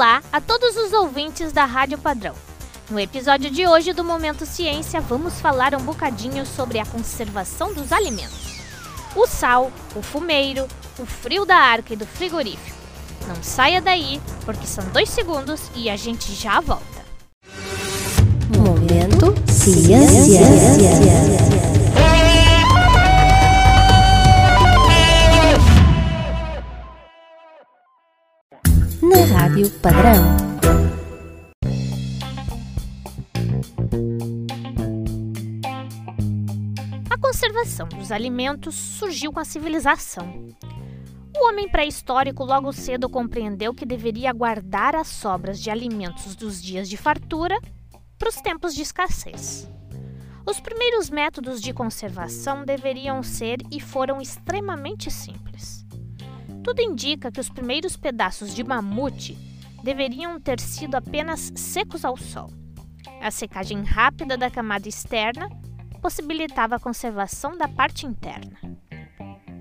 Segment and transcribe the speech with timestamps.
[0.00, 2.34] Olá a todos os ouvintes da Rádio Padrão.
[2.88, 7.92] No episódio de hoje do Momento Ciência, vamos falar um bocadinho sobre a conservação dos
[7.92, 8.62] alimentos.
[9.14, 10.66] O sal, o fumeiro,
[10.98, 12.78] o frio da arca e do frigorífico.
[13.28, 17.04] Não saia daí, porque são dois segundos e a gente já volta.
[18.56, 20.40] Momento Ciência.
[29.60, 30.24] Rádio Padrão.
[37.10, 40.48] A conservação dos alimentos surgiu com a civilização.
[41.36, 46.88] O homem pré-histórico logo cedo compreendeu que deveria guardar as sobras de alimentos dos dias
[46.88, 47.60] de fartura
[48.18, 49.68] para os tempos de escassez.
[50.46, 55.84] Os primeiros métodos de conservação deveriam ser e foram extremamente simples.
[56.64, 59.49] Tudo indica que os primeiros pedaços de mamute
[59.82, 62.50] deveriam ter sido apenas secos ao sol.
[63.20, 65.48] A secagem rápida da camada externa
[66.00, 68.58] possibilitava a conservação da parte interna.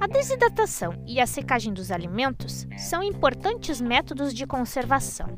[0.00, 5.28] A desidratação e a secagem dos alimentos são importantes métodos de conservação.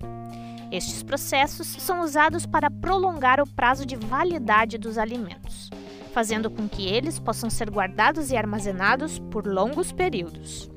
[0.73, 5.71] Estes processos são usados para prolongar o prazo de validade dos alimentos,
[6.13, 10.69] fazendo com que eles possam ser guardados e armazenados por longos períodos.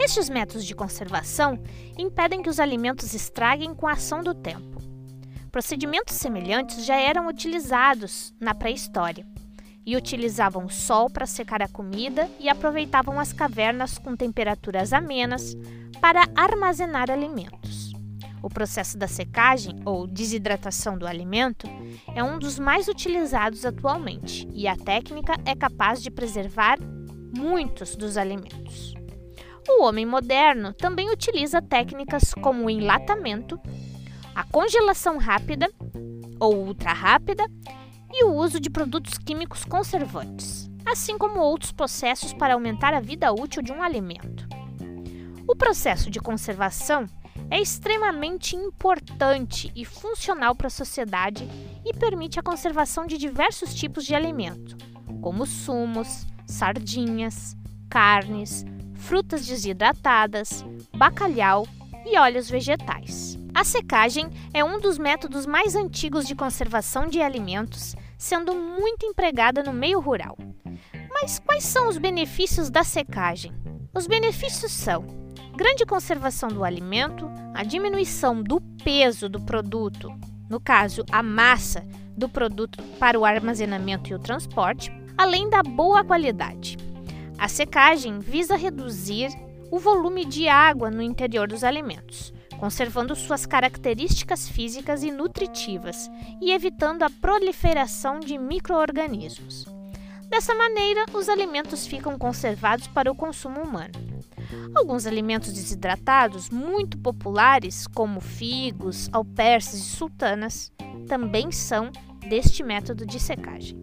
[0.00, 1.58] Estes métodos de conservação
[1.98, 4.80] impedem que os alimentos estraguem com a ação do tempo.
[5.50, 9.26] Procedimentos semelhantes já eram utilizados na pré-história
[9.84, 15.56] e utilizavam o sol para secar a comida e aproveitavam as cavernas com temperaturas amenas
[16.00, 17.92] para armazenar alimentos.
[18.40, 21.66] O processo da secagem ou desidratação do alimento
[22.14, 26.78] é um dos mais utilizados atualmente e a técnica é capaz de preservar
[27.36, 28.87] muitos dos alimentos.
[29.68, 33.60] O homem moderno também utiliza técnicas como o enlatamento,
[34.34, 35.70] a congelação rápida
[36.40, 37.44] ou ultra rápida
[38.12, 43.30] e o uso de produtos químicos conservantes, assim como outros processos para aumentar a vida
[43.32, 44.48] útil de um alimento.
[45.46, 47.06] O processo de conservação
[47.50, 51.48] é extremamente importante e funcional para a sociedade
[51.84, 54.76] e permite a conservação de diversos tipos de alimento,
[55.20, 57.56] como sumos, sardinhas,
[57.88, 58.64] carnes,
[58.98, 60.64] frutas desidratadas,
[60.94, 61.66] bacalhau
[62.04, 63.38] e óleos vegetais.
[63.54, 69.62] A secagem é um dos métodos mais antigos de conservação de alimentos, sendo muito empregada
[69.62, 70.36] no meio rural.
[71.10, 73.52] Mas quais são os benefícios da secagem?
[73.94, 75.06] Os benefícios são
[75.56, 80.08] grande conservação do alimento, a diminuição do peso do produto,
[80.48, 81.84] no caso, a massa
[82.16, 86.76] do produto para o armazenamento e o transporte, além da boa qualidade.
[87.38, 89.28] A secagem visa reduzir
[89.70, 96.10] o volume de água no interior dos alimentos, conservando suas características físicas e nutritivas
[96.40, 99.64] e evitando a proliferação de microorganismos.
[100.28, 103.94] Dessa maneira, os alimentos ficam conservados para o consumo humano.
[104.74, 110.72] Alguns alimentos desidratados, muito populares, como figos, alperces e sultanas,
[111.06, 111.90] também são
[112.28, 113.78] deste método de secagem.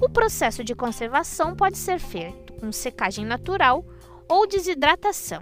[0.00, 3.84] O processo de conservação pode ser feito com secagem natural
[4.28, 5.40] ou desidratação.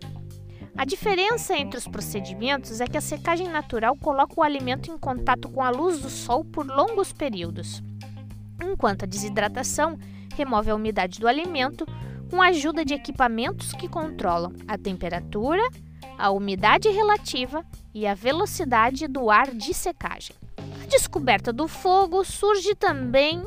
[0.77, 5.49] A diferença entre os procedimentos é que a secagem natural coloca o alimento em contato
[5.49, 7.83] com a luz do sol por longos períodos,
[8.63, 9.99] enquanto a desidratação
[10.35, 11.87] remove a umidade do alimento
[12.31, 15.63] com a ajuda de equipamentos que controlam a temperatura,
[16.19, 20.37] a umidade relativa e a velocidade do ar de secagem.
[20.83, 23.43] A descoberta do fogo surge também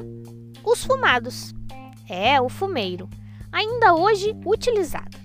[0.63, 1.53] os fumados.
[2.09, 3.08] É, o fumeiro,
[3.52, 5.18] ainda hoje utilizado.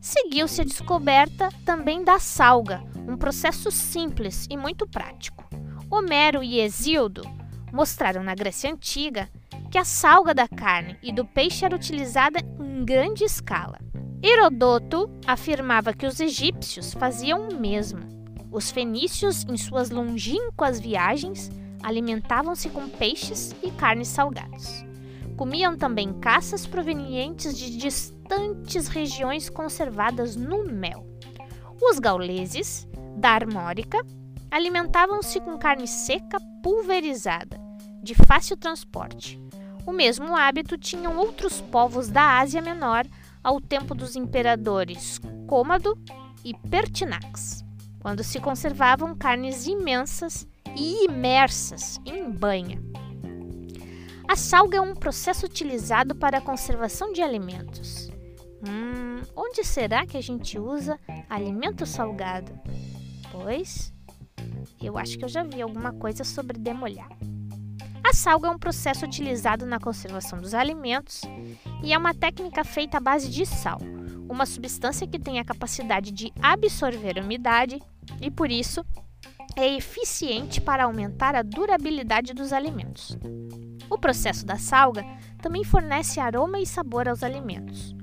[0.00, 5.48] Seguiu-se a descoberta também da salga, um processo simples e muito prático.
[5.90, 7.22] Homero e Hesíodo
[7.72, 9.28] mostraram na Grécia Antiga
[9.70, 13.78] que a salga da carne e do peixe era utilizada em grande escala.
[14.22, 18.00] Herodoto afirmava que os egípcios faziam o mesmo.
[18.50, 21.50] Os fenícios, em suas longínquas viagens,
[21.82, 24.84] alimentavam-se com peixes e carnes salgados.
[25.40, 31.06] Comiam também caças provenientes de distantes regiões conservadas no mel.
[31.80, 34.04] Os gauleses, da Armórica,
[34.50, 37.58] alimentavam-se com carne seca pulverizada,
[38.02, 39.40] de fácil transporte.
[39.86, 43.06] O mesmo hábito tinham outros povos da Ásia Menor
[43.42, 45.96] ao tempo dos imperadores Cômodo
[46.44, 47.64] e Pertinax,
[47.98, 50.46] quando se conservavam carnes imensas
[50.76, 52.78] e imersas em banha.
[54.30, 58.08] A salga é um processo utilizado para a conservação de alimentos.
[58.64, 60.96] Hum, onde será que a gente usa
[61.28, 62.52] alimento salgado?
[63.32, 63.92] Pois
[64.80, 67.08] eu acho que eu já vi alguma coisa sobre demolhar.
[68.08, 71.22] A salga é um processo utilizado na conservação dos alimentos
[71.82, 73.80] e é uma técnica feita à base de sal,
[74.28, 77.82] uma substância que tem a capacidade de absorver umidade
[78.20, 78.86] e, por isso,
[79.56, 83.18] é eficiente para aumentar a durabilidade dos alimentos.
[83.90, 85.04] O processo da salga
[85.42, 87.94] também fornece aroma e sabor aos alimentos.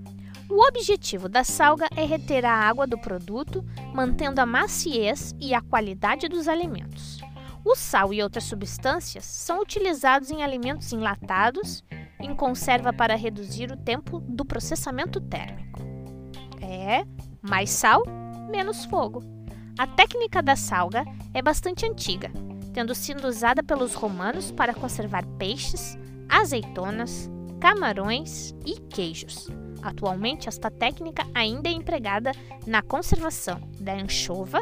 [0.50, 3.64] O objetivo da salga é reter a água do produto,
[3.94, 7.20] mantendo a maciez e a qualidade dos alimentos.
[7.66, 11.84] O sal e outras substâncias são utilizados em alimentos enlatados,
[12.20, 15.82] em conserva para reduzir o tempo do processamento térmico.
[16.62, 17.06] É,
[17.42, 18.04] mais sal,
[18.50, 19.22] menos fogo.
[19.78, 22.32] A técnica da salga é bastante antiga,
[22.78, 25.98] tendo sido usada pelos romanos para conservar peixes,
[26.30, 27.28] azeitonas,
[27.60, 29.48] camarões e queijos.
[29.82, 32.34] Atualmente, esta técnica ainda é empregada
[32.68, 34.62] na conservação da anchova,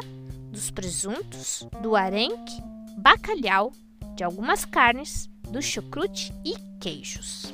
[0.50, 2.58] dos presuntos, do arenque,
[2.96, 3.70] bacalhau,
[4.14, 7.52] de algumas carnes, do chucrute e queijos.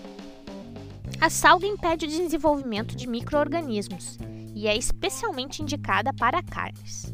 [1.21, 4.17] A salga impede o desenvolvimento de micro-organismos
[4.55, 7.13] e é especialmente indicada para carnes.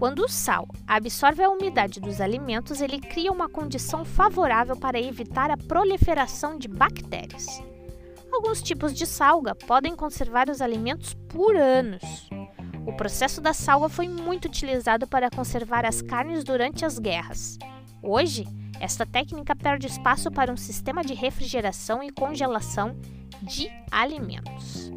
[0.00, 5.50] Quando o sal absorve a umidade dos alimentos, ele cria uma condição favorável para evitar
[5.50, 7.62] a proliferação de bactérias.
[8.32, 12.30] Alguns tipos de salga podem conservar os alimentos por anos.
[12.86, 17.58] O processo da salga foi muito utilizado para conservar as carnes durante as guerras.
[18.02, 18.46] Hoje,
[18.80, 22.96] esta técnica perde espaço para um sistema de refrigeração e congelação
[23.42, 24.90] de alimentos.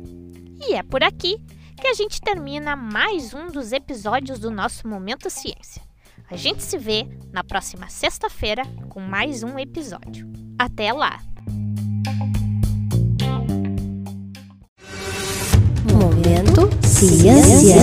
[0.65, 1.41] E é por aqui
[1.79, 5.81] que a gente termina mais um dos episódios do nosso Momento Ciência.
[6.29, 10.27] A gente se vê na próxima sexta-feira com mais um episódio.
[10.57, 11.19] Até lá!
[15.91, 17.75] Momento Ciência.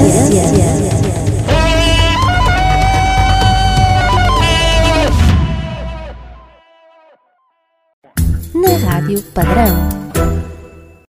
[8.55, 10.00] Na Rádio Padrão.